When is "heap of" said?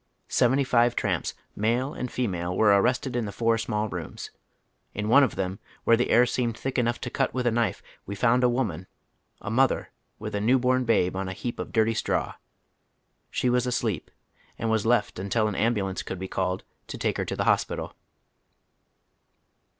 11.33-11.71